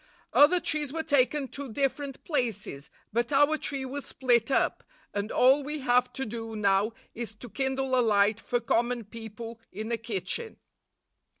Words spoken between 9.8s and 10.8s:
a kitchen.